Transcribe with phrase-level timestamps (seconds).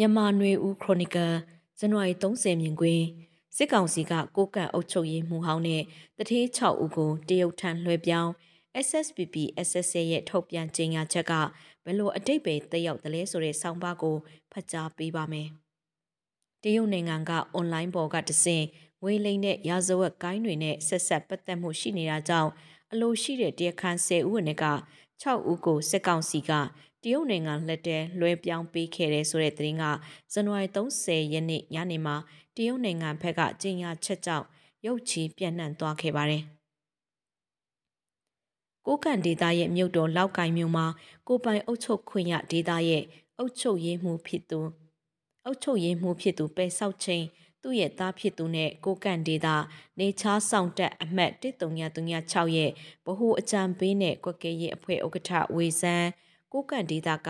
[0.00, 1.34] မြန်မာနွေဦးခရိုနီကယ်
[1.78, 3.04] ဇန်နဝါရီ30မြင်ကွင်း
[3.56, 5.82] စစ်ကောင်စီကကိုကန့်အုပ်ချုပ်ရေးမှူးဟောင်းနဲ့
[6.18, 8.32] တထေး6ဦးကိုတရုတ်ထံလွှဲပြောင်း
[8.86, 9.36] SSPP
[9.68, 11.32] SSA ရဲ့ထုတ်ပြန်ကြေညာချက်က
[11.84, 14.16] ဘယ်လိုအတိတ်ပဲတက်ရောက်တယ်လဲဆိုတဲ့ဆောင်းပါးကို
[14.52, 15.48] ဖတ်ကြားပေးပါမယ်။
[16.62, 18.64] တရုတ်နိုင်ငံကအွန်လိုင်းပေါ်ကတဆင့်
[19.02, 22.50] ငွေလိမ်တဲ့ရာဇဝတ်ကိုင်းတွေနဲ့ဆက်ဆက်ပတ်သက်မှုရှိနေတာကြောင့်
[22.92, 24.66] အလိုရှိတဲ့တရားခံ10ဦးဝင်က
[25.22, 26.52] 6ဦးကိုစစ်ကောင်စီက
[27.02, 29.84] တရုတ်နိုင်ငံလက်ထဲလွှဲပြောင်းပေးခဲ့တဲ့ဆိုတဲ့သတင်းက
[30.32, 32.16] ဇန်နဝါရီ30ရက်နေ့ညနေမှာ
[32.56, 34.46] တရုတ်နိုင်ငံဘက်ကကြေညာချက်ကြောင့်
[34.86, 36.42] ရုတ်ချီပြန့်နှံ့သွားခဲ့ပါတယ်။
[38.86, 40.86] ကိုကန်ဒေတာရဲ့မြို့တော်လောက်ကင်မြို့မှာ
[41.28, 43.04] ကိုပိုင်အုပ်ချုပ်ခွင့်ရဒေတာရဲ့
[43.38, 44.60] အုပ်ချုပ်ရေးမှုဖြစ်သူ
[45.44, 47.24] အုပ်ချုပ်ရေးမှုဖြစ်သူပဲဆောက်ချင်း
[47.62, 49.56] သူ့ရဲ့သားဖြစ်သူနဲ့ကိုကန့်ဒေတာ
[49.98, 52.70] နေချားဆောင်တက်အမှတ်1336ရဲ့
[53.06, 56.08] ဗဟိုအကြံပေးနဲ့ကွက်ကဲရဲ့အဖွဲ့ဥက္ကဋ္ဌဝေစန်း
[56.52, 57.28] ကိုကန့်ဒေတာက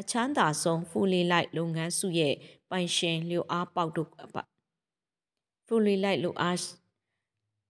[0.00, 2.34] အချမ်းသာဆုံးဖူလီလိုက်လုပ်ငန်းစုရဲ့
[2.70, 4.08] ပိုင်ရှင်လျိုအားပေါက်တို့
[5.66, 6.58] ဖူလီလိုက်လုပ်အား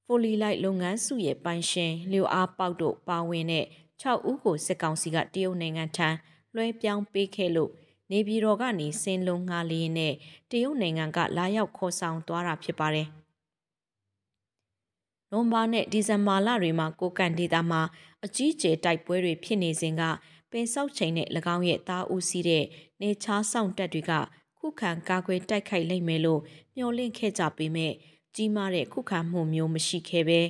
[0.06, 3.66] ဖိုလီလိုက်လုပ်ငန်းစုရဲ့ပိုင်ရှင်လျိုအားပေါက်တို့ပါဝင်တဲ့
[4.02, 6.08] 6ဦးကိုစစ်ကောင်စီကတရုတ်နိုင်ငံထံ
[6.54, 7.70] လွှဲပြောင်းပေးခဲ့လို့
[8.10, 10.14] နေပြည်တော်ကနေစင်းလုံးငါလေးနဲ့
[10.50, 13.08] တရုတ်နိုင်ငံကလာရောက်ခေါ်ဆောင်သွားတာဖြစ်ပါတယ်။
[15.30, 17.80] နိုဘာနဲ့ဒီဇင်ဘာလတွေမှာကိုကန်ဒေတာမှာ
[18.24, 20.02] အကြီးကျယ်တိုက်ပွဲတွေဖြစ်နေစဉ်က
[20.52, 22.64] ပင်ဆောက်ချိန်နဲ့၎င်းရဲ့တားဦးစီးတဲ့
[23.02, 24.12] နေချားဆောင်တက်တွေက
[24.58, 26.40] ခုခံကာကွယ်တိုက်ခိုက်လိမ့်မယ်လို့
[26.76, 27.92] မျှော်လင့်ခဲ့ကြပေမဲ့
[28.34, 30.40] ကြီးမားတဲ့ခုခံမှုမျိုးမရှိခဲ့ပဲ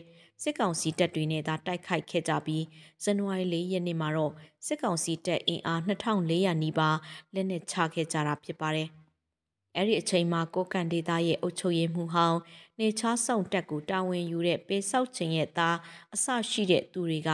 [0.42, 2.64] စစ်ကောင်စီတပ်တွေနဲ့သာတိုက်ခိုက်ခဲ့ကြပြီး
[3.02, 4.32] ဇန်နဝါရီ၄ရက်နေ့မှာတော့
[4.66, 6.98] စစ်ကောင်စီတပ်အင်အား2400နီးပါး
[7.34, 8.88] လက်နက်ချခဲ့ကြတာဖြစ်ပါတယ်။
[9.76, 12.38] အဲ့ဒီအချိန်မှာကိုကန်ဒေတာရဲ့အုပ်ချုပ်ရေးမှုဟောင်း
[12.80, 15.76] နေချားဆောင်တက်ကိုတာဝန်ယူတဲ့ပေဆောက်ချင်းရဲ့သား
[16.14, 17.30] အဆရှိတဲ့သူတွေက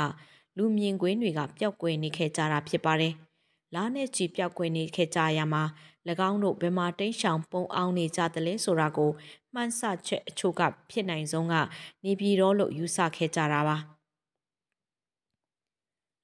[0.59, 3.15] လူမြင်ကွင်းတွေကပျောက်ကွယ်နေခဲ့ကြတာဖြစ်ပါတယ်။
[3.75, 5.63] လားနဲ့ချီပျောက်ကွယ်နေခဲ့ကြရမှာ၎
[6.29, 9.11] င်းတို့ဘယ်မှာတိန့်ရှောင်ပုံအောင်နေကြတယ်လဲဆိုတာကို
[9.55, 11.55] မှန်းဆချက်အချို့ကဖြစ်နိုင်ဆုံးက
[12.05, 13.77] နေပြည်တော်လို့ယူဆခဲ့ကြတာပါ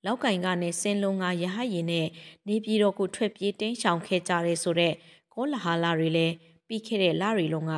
[0.04, 2.06] လောက်ကင်ကနေစင်လုံးကရဟရင်နဲ့
[2.48, 4.94] နေပြည်တော်ကိုထွက်ပြေးတင်းရှောင်ခဲ့ကြတဲ့ဆိုတော့
[5.34, 6.34] ကောလဟာလာတွေလည်း
[6.66, 7.72] ပြီးခဲ့တဲ့လတွေလုံးက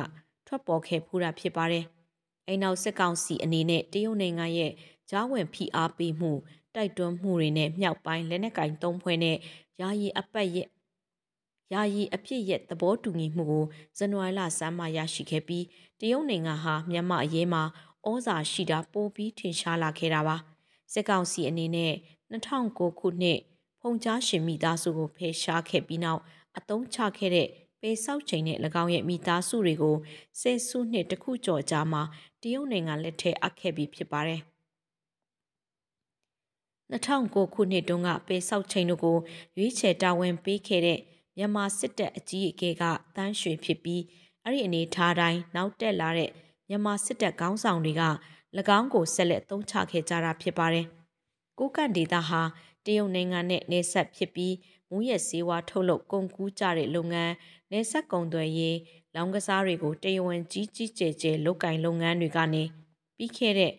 [0.47, 1.85] ထွက်ပေါ်ခဲ့ဖူးတာဖြစ်ပါတယ်။
[2.47, 4.71] အိမ်နောက်စစ်ကောင်စီအနေနဲ့တရုတ်နိုင်ငံရဲ့
[5.09, 6.31] ဂျားဝင်ဖိအားပေးမှု
[6.75, 9.37] တိုက်တွန်းမှုတွေနဲ့မြောက်ပိုင်းလက်နက်ကင်သုံးဖွဲ့နဲ့
[9.81, 10.67] ယာယီအပတ်ရဲ့
[11.73, 13.65] ယာယီအဖြစ်ရဲ့သဘောတူညီမှုကို
[13.97, 15.65] ဇန်နဝါရီလဆန်းမှာရရှိခဲ့ပြီး
[15.99, 17.63] တရုတ်နိုင်ငံဟာမြန်မာအရေးမှာ
[18.07, 20.37] ဩဇာရှိတာပိုပြီးထင်ရှားလာခဲ့တာပါ
[20.93, 21.93] စစ်ကောင်စီအနေနဲ့
[22.31, 23.39] 2009ခုနှစ်
[23.79, 26.21] ဖုန်ကြားရှင်မိသားစုကိုဖယ်ရှားခဲ့ပြီးနောက်
[26.57, 27.47] အတုံးချခဲ့တဲ့
[27.81, 29.95] ပေဆောက်ချိန်နဲ့၎င်းရဲ့မိသားစုတွေကို
[30.39, 32.03] ဆယ်စုနှစ်တခုကျော်ကြာမှာ
[32.41, 34.41] တရုတ်နိုင်ငံလက်ထဲအပ်ခဲ့ပြီးဖြစ်ပါတယ်
[36.91, 39.17] 2009ခုနှစ်တုန်းကပေဆောက်ချိန်တို့ကို
[39.57, 40.99] ရွေးချယ်တာဝန်ပေးခဲ့တဲ့
[41.37, 42.83] မြန်မာစစ်တပ်အကြီးအကဲက
[43.15, 44.01] တန်းရွှေဖြစ်ပြီး
[44.43, 46.31] အဲ့ဒီအနေထားတိုင်းနောက်တက်လာတဲ့
[46.69, 48.03] မြန်မာစစ်တပ်ခေါင်းဆောင်တွေက၎
[48.77, 50.85] င်းကိုဆက်လက်သုံးချခဲ့ကြတာဖြစ်ပါတယ်။
[51.59, 52.41] ကိုကန့်ဒေတာဟာ
[52.85, 54.53] တရုတ်နိုင်ငံနဲ့နေဆက်ဖြစ်ပြီး
[54.89, 57.33] မူရက်စည်းဝါထုတ်လုပ်ကုန်ကူးကြတဲ့လုပ်ငန်း
[57.71, 58.77] နေဆက်ကုန်သွယ်ရေး
[59.15, 62.63] လောင်ကစားတွေကိုတရဝန်ကြီးကြီးကျယ်ကျယ်လုပ်ကင်လုပ်ငန်းတွေကနေ
[63.17, 63.73] ပြီးခဲ့တဲ့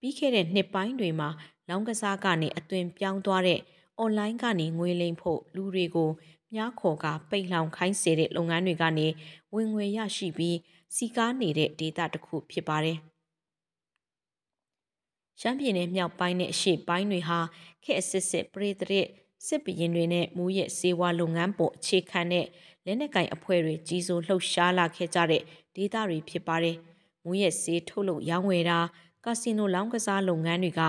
[0.00, 1.28] ပြီးခဲ့တဲ့နှစ်ပိုင်းတွေမှာ
[1.70, 3.60] လောင်ကစားကနေအသွင်ပြောင်းသွားတဲ့
[3.98, 6.10] အွန်လိုင်းကနေငွေလိမ်ဖို့လူတွေကို
[6.54, 9.06] မြားခေါ်ကပိတ်လောင်ခိုင်းစေတဲ့လုပ်ငန်းတွေကနေ
[9.54, 10.56] ဝင်ငွေရရှိပြီး
[10.94, 12.98] စီကားနေတဲ့ဒေတာတစ်ခုဖြစ်ပါတယ်။
[15.40, 17.38] ရှမ်းပြည်နယ်မြောက်ပိုင်းနဲ့အရှေ့ပိုင်းတွေဟာ
[17.84, 19.06] ခေတ်အစစ်စစ်ပရိသတ်
[19.46, 22.46] စစ်ပရင်တွေနဲ့မူရဲ့စေဝါလုပ်ငန်းပေါ်အခြေခံတဲ့
[22.84, 25.42] လက်နက်ကင်အဖွဲ့တွေကြီးစိုးလှုပ်ရှားလာခဲ့ကြတဲ့
[25.76, 26.76] ဒေသတွေဖြစ်ပါတယ်။
[27.24, 28.80] မူရဲ့စေထုတ်လုပ်ရောင်းဝယ်တာ
[29.24, 30.82] ကာစီနိုလောင်းကစားလုပ်ငန်းတွေက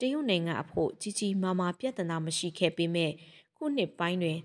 [0.00, 3.12] တရုတ်နိုင်ငံအဖို့ကြီးကြီးမားမားပြဿနာမရှိခဲ့ပေမဲ့
[3.56, 4.38] ခုနှစ်ပိုင်းတွင်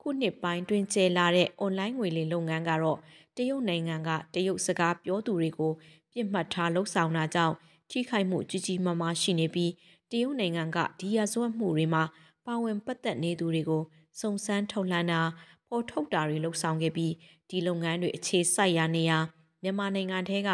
[0.00, 2.98] ခုနှစ်ပိုင်းတွင်ကျဲလာတဲ့အွန်လိုင်းငွေလိမ်လုပ်ငန်းကတော့
[3.36, 5.72] တရုတ်နိုင်ငံကတရုတ်စကားပြောသူတွေကို
[6.12, 7.54] ပြစ်မှတ်ထားလှုပ်ဆောင်တာကြောင့်
[7.90, 9.72] ထိခိုက်မှုကြီးကြီးမားမားရှိနေပြီး
[10.10, 12.04] တရုတ်နိုင်ငံကဒီရဇဝတ်မှုတွေမှာ
[12.46, 13.82] ပါဝင်ပတ်သက်နေသူတွေကို
[14.20, 15.20] စုံစမ်းထုတ်လှမ်းတာ
[15.68, 17.12] ပေါ်ထုတ်တာတွေလှုပ်ဆောင်ခဲ့ပြီး
[17.50, 19.18] ဒီလုပ်ငန်းတွေအခြေစိုက်ရာနေရာ
[19.62, 20.50] မြန်မာနိုင်ငံထဲက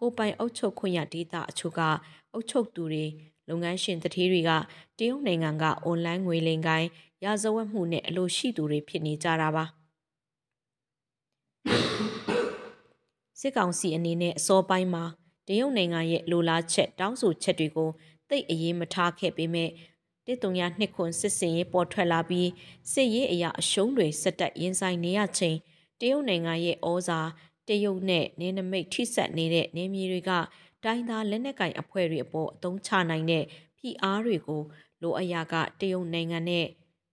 [0.00, 1.80] ကိုပိုင်အုပ်ချုပ်ခွင့်ရဒေသအချို့က
[2.32, 3.04] အုပ်ချုပ်သူတွေ
[3.50, 4.50] လုပ်ငန်းရှင်တထေးတွေက
[4.98, 6.88] တရုတ်နိုင်ငံကအွန်လိုင်းငွေလိမ်ကိုင်း
[7.24, 9.64] ရာဇဝတ်မှုနဲ့အလိုရှိသူတွေဖြစ်နေကြတာပါ
[13.40, 15.04] စစ်ကောင်စီအနေနဲ့အစောပိုင်းမှာ
[15.48, 17.90] တရုတ်နိုင်ငံရဲ့လိုလားချက်တောင်းဆိုချက်တွေကို
[18.28, 19.70] သိအရေးမထားခဲ့ပေမဲ့
[20.26, 22.48] တစ်တုံရနှစ်ခွန်စစ်စင်ရေးပေါ်ထွက်လာပြီး
[22.92, 25.56] စစ်ရေးအရာအရှုံးတွေစက်တက်ရင်ဆိုင်နေရချိန်
[26.00, 27.20] တရုတ်နိုင်ငံရဲ့ဩဇာ
[27.68, 30.30] တရုတ်နဲ့နင်းနမိတ်ထိဆက်နေတဲ့နေမြေတွေက
[30.84, 33.44] တိုင်းသားလက်နက်ကင်အဖွဲ့တွေအပေါ်အသုံးချနိုင်တဲ့
[33.78, 34.62] ဖိအားတွေကို
[35.02, 36.66] လိုအပ်ရာကတရုတ်နိုင်ငံနဲ့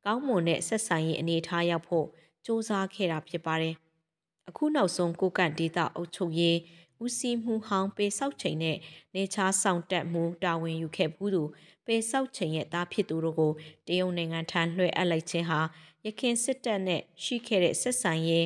[0.06, 2.06] ကောင်းမွန်တဲ့ဆက်ဆံရေးအနေထားရောက်ဖို့
[2.46, 3.76] စစ조사ခဲ့တာဖြစ်ပါတယ်။
[4.50, 6.58] အခုနောက်ဆုံးကိုကန့်ဒေတာအုပ်ချုပ်ရေး
[7.04, 8.78] ဦးစီးမှုဟောင်းပေဆောက်ချိန်နဲ့
[9.16, 11.44] နေချားဆောင်တက်မှုတာဝန်ယူခဲ့ဘူးသူ
[11.86, 13.52] ပေဆောက်ချိန်ရဲ့သားဖြစ်သူတို့ကို
[13.88, 15.60] တရုတ်နိုင်ငံထံလွှဲအပ်လိုက်ခြင်းဟာ
[16.06, 18.46] ရခင်စစ်တပ်နဲ့ရှိခဲ့တဲ့ဆက်ဆံရေး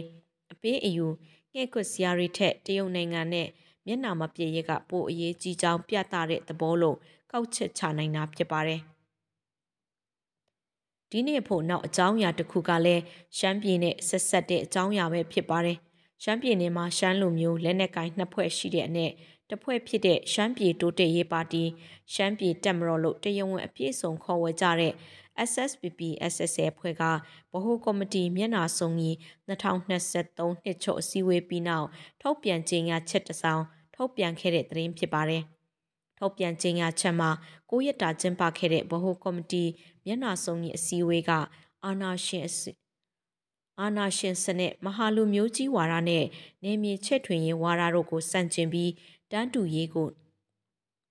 [0.51, 1.07] အပေးအယူ
[1.53, 3.47] ငှဲ့ကွက်စရာတွေထက်တရုတ်နိုင်ငံနဲ့
[3.86, 6.98] မျက်နှာမပြေရကပိုအရေးကြီးကြောင်းပြသတဲ့သဘောလို့
[7.31, 8.81] ကောက်ချက်ချနိုင်တာဖြစ်ပါတယ်
[11.12, 13.04] ဒီနေ့ဖို့နောက်အကြောင်းအရာတစ်ခုကလည်း
[13.38, 15.78] ရှမ်းပြည်နဲ့ဆက်ဆက်တဲ့အကြောင်းအရာပဲဖြစ်ပါတယ်
[16.24, 19.12] ရှမ်းပြည်နယ်မှာရှမ်းလူမျိုးလက်နက်ကိုင်နှစ်ဖွဲ့ရှိတဲ့အနက်
[19.50, 21.63] တစ်ဖွဲ့ဖြစ်တဲ့ရှမ်းပြည်တိုးတက်ရေးပါတီ
[22.13, 24.94] ရှမ်းပြည်တက်မတော်လို့တရားဝင်အပြည့်စုံခေါ်ဝေကြတဲ့
[25.50, 26.01] SSPP
[26.33, 27.04] SSA ဖွဲ့က
[27.51, 29.16] ဗဟိုကော်မတီမျက်နှာစုံကြီး
[29.48, 31.88] 2023နှစ်ချုပ်အစည်းအဝေးပြီးနောက်
[32.22, 33.63] ထုတ်ပြန်ကြေညာချက်တစ်စောင်
[33.95, 35.44] ထုတ်ပြန်ခဲ့တဲ့သတင်းဖြစ်ပါတယ်။
[36.18, 37.30] ထုတ်ပြန်ကြေညာချက်မှာ
[37.69, 39.63] ကိုရက်တာကျင်းပခဲ့တဲ့ဗဟိုကော်မတီ
[40.06, 41.31] မျက်နှာစုံကြီးအစည်းအဝေးက
[41.86, 42.48] အာနာရှင်
[43.80, 46.25] အာနာရှင်စနစ်မဟာလူမျိုးကြီးဝါဒနဲ့
[46.63, 48.92] နေမြေချက်ထွင်ရေးဝါဒတို့ကိုစန့်ကျင်ပြီး
[49.31, 50.07] တန်းတူရေးကို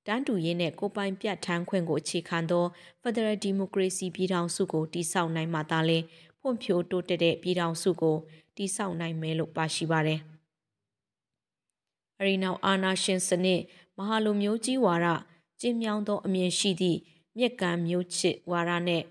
[0.07, 2.65] တန်းတူရေးနဲ့ကိုပိုင်ပြတ်ထန်းခွင့်ကိုအခြေခံသော
[3.03, 6.05] Federal Democracy ပြည်ထောင်စုကိုတည်ဆောက်နိုင်မှသာလျှင်
[6.41, 8.17] ဖွံ့ဖြိုးတိုးတက်တဲ့ပြည်ထောင်စုကို
[8.57, 10.21] တည်ဆောက်နိုင်မယ်လို့ပါရှိပါတယ်။
[12.21, 13.61] အရီနောက်အာနာရှင်စနစ်
[13.97, 15.07] မဟာလူမျိုးကြီးဝါဒ
[15.61, 16.99] ကျင်းမြောင်းသောအမြင်ရှိသည့်
[17.39, 19.03] မြက်ကံမျိုးချစ်ဝါဒနဲ့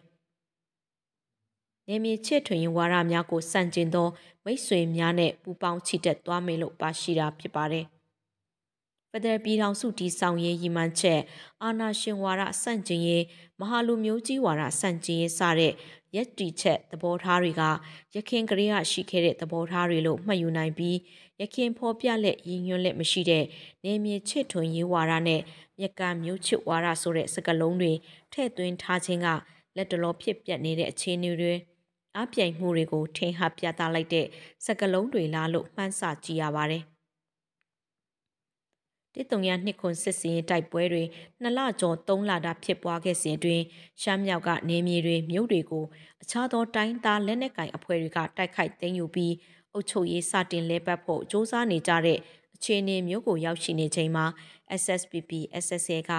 [1.88, 4.08] နေမြေချစ်ထွင်ဝါဒများကိုစန့်ကျင်သော
[4.44, 7.86] မိတ်ဆွေများနဲ့ပူးပေါင်းချီတက်သွားမယ်လို့ပါရှိတာဖြစ်ပါတယ်။
[9.12, 11.22] ဖက်ဒရယ်ပြည်ထောင်စုတည်ဆောက်ရေးရည်မှန်းချက်
[11.64, 13.24] အာဏာရှင်ဝါဒဆန့်ကျင်ရေး
[13.60, 15.74] မဟာလူမျိုးကြီးဝါဒဆန့်ကျင်ရေးစတဲ့
[16.16, 17.64] ရက်တီချက်သဘောထားတွေက
[18.16, 20.98] ရခင်ကလေးကရှိခဲ့တဲ့သဘောထားတွေလို့မှတ်ယူနိုင်ပြီး
[21.42, 23.44] ရခင်ဖော်ပြလက်ရည်ညွှန်းလက်မရှိတဲ့
[23.84, 25.42] နေမြေချစ်ထွင်ရေးဝါဒနဲ့
[25.80, 27.94] မြက်ကမျိုးချစ်ဝါဒဆိုတဲ့စကားလုံးတွေ
[28.34, 29.28] ထည့်သွင်းထားခြင်းက
[29.76, 31.54] လက်တလောဖြစ်ပြနေတဲ့အခြေအနေတွေ
[32.18, 34.26] အပြိုင်မှုတွေကိုထင်ဟပ်ပြသလိုက်တဲ့
[34.66, 36.84] စကားလုံးတွေလားလို့မှန်းဆကြည့်ရပါတယ်။
[39.16, 41.04] တစ်တုံရနှစ်ခွန်စစ်စင်တိုက်ပွဲတွေ
[41.42, 43.64] နှစ်လကျော်သုံးလတာဖြစ်ပွားခဲ့စဉ်အတွင်း
[44.02, 45.86] ရှမ်းမြောက်ကနေမြေတွေမြို့တွေကို
[46.24, 49.34] အခြားသောတိုင်းသားလက်နက်ကင်အဖွဲ့တွေကတိုက်ခိုက်သိမ်းယူပြီး
[49.74, 52.20] အုပ်ချုပ်ရေးစတင်လဲပတ်ဖို့စ조사နေကြတဲ့
[52.56, 54.26] အခြေအနေမျိုးကိုရောက်ရှိနေချိန်မှာ
[54.82, 55.32] SSPP
[55.66, 56.12] SSA က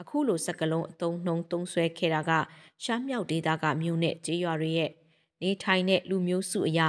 [0.00, 2.30] အခုလိုစကလုံးအုံနှုံသုံးဆွဲခဲ့တာက
[2.84, 4.90] ရှမ်းမြောက်ဒေသကမြို့နဲ့ကြေးရွာတွေရဲ့
[5.42, 6.88] နေထိုင်တဲ့လူမျိုးစုအရာ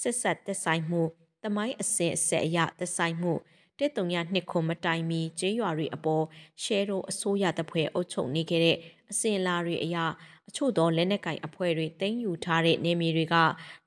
[0.00, 1.02] ဆက်ဆက်သက်ဆိုင်မှု
[1.42, 3.32] တမိုင်းအစင်အဆက်အရာသက်ဆိုင်မှု
[3.78, 6.24] တစ်တုံရနှစ်ခုမတိုင်မီကျေးရွာတွေအပေါ်
[6.62, 8.76] ရှဲရိုအစိုးရတပ်ဖွဲ့အုပ်ချုပ်နေခဲ့တဲ့
[9.10, 9.96] အစဉ်လာတွေအရ
[10.48, 13.36] အချို့သောလက်နက်ကင်အဖွဲ့တွေတင်ယူထားတဲ့နေမြေတွေက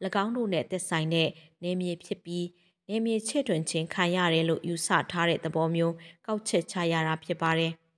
[0.24, 1.30] ၎င်းတို့နဲ့သက်ဆိုင်တဲ့
[1.63, 2.45] နေမြေဖြစ်ပြီး
[2.89, 5.95] နေမြေချဲ့တွင်ခြင်းခံရတယ်လို့ယူဆထားတဲ့သဘောမျိုး
[6.25, 7.74] ကောက်ချက်ချရတာဖြစ်ပါတယ်။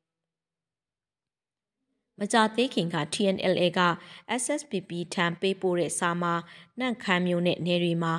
[2.24, 3.82] မကြသေးခင်က TNLA က
[4.42, 6.34] SSPP ထံပေးပို့တဲ့စာမှာ
[6.80, 8.14] နှန့်ခမ်းမျိုးနဲ့နေရီမှာ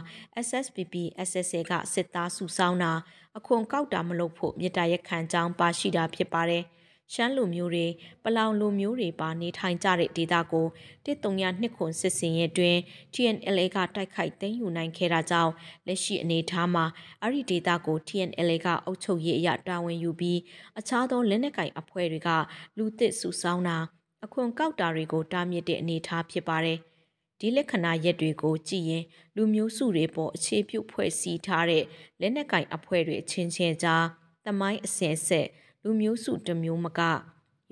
[0.46, 0.94] SSPP
[1.28, 2.92] SSA ကစစ်သားစုဆောင်းတာ
[3.38, 6.64] အခွန်ကောက်တာမလုပ်ဖို့မြေတားရက်ခံကြောင်းပါရှိတာဖြစ်ပါတယ်။
[7.12, 7.86] ရှမ်းလူမျိုးတွေ
[8.24, 10.66] ပလောင်လူမျိုးတွေပါနေထိုင်ကြတဲ့ဒေသကို
[11.04, 12.76] တစ်တုံရနှစ်ခွန်စစ်စင်ရဲ့တွင်
[13.14, 15.52] TNLA ကတိုက်ခိုက်သိမ်းယူနိုင်ခဲ့တာကြောင့်
[15.86, 16.84] လက်ရှိအနေအထားမှာ
[17.22, 20.38] အဲ့ဒီဒေသကို TNLA ကအုပ်ချုပ်ရေးအရတာဝန်ယူပြီး
[20.78, 22.30] အခြားသောလက်နက်ကိုင်အဖွဲ့တွေက
[22.76, 23.78] လူသစ်စုဆောင်းတာ
[24.24, 26.78] အခွန်ကောက်တာတွေကိုတားမြစ်တဲ့အနေအထားဖြစ်ပါတယ်။
[27.40, 29.04] ဒီလက္ခဏာရက်တွေကိုကြည့်ရင်
[29.36, 31.84] လူမျိုးစုတွေပေါ်အခြေပြုဖွဲ့စည်းထားတဲ့
[32.20, 34.04] လက်နက်ကင်အဖွဲ့တွေအချင်းချင်းကြား
[34.46, 35.48] တမိုင်းအစင်ဆက်
[35.84, 37.00] လူမျိုးစုတစ်မျိုးမက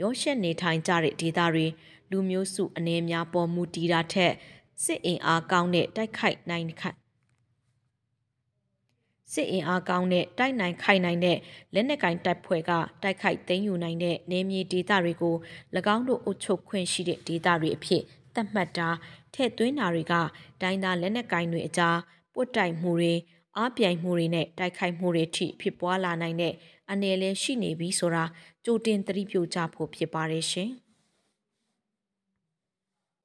[0.00, 1.66] ရောရှက်နေထိုင်ကြတဲ့ဒေသတွေ
[2.10, 4.32] လူမျိုးစုအနေများပေါ်မူတည်တာထက်
[4.84, 6.96] စစ်အင်အားကောင်းတဲ့တိုက်ခိုက်နိုင်ခိုက်
[9.32, 11.38] စစ်အင်အားကောင်းတဲ့တိုက်နိုင်ခိုက်နိုင်တဲ့
[11.74, 12.70] လက်နက်ကင်တပ်ဖွဲ့က
[13.02, 15.36] တိုက်ခိုက်သိမ်းယူနိုင်တဲ့နေမြေဒေသတွေကို၎
[15.94, 18.02] င်းတို့အုပ်ချုပ်ခွင့်ရှိတဲ့ဒေသတွေအဖြစ်
[18.34, 18.88] သတ်မှတ်တာ
[19.34, 20.14] ထည့်သွင်းတာတွေက
[20.60, 21.98] ဒိုင်းသားလက်နက်ကိုင်တွေအကြား
[22.34, 23.14] ပွတ်တိုက်မှုတွေ
[23.56, 26.52] အားပြိုင်မှုတွေနဲ့တိုက်ခိုက်မှုတွေထိဖြစ်ပွားလာနိုင်တဲ့
[26.92, 28.24] အနေလဲရှိနေပြီဆိုတာ
[28.64, 30.70] ကြိုတင်သတိပြုကြဖို့ဖြစ်ပါတယ်ရှင်။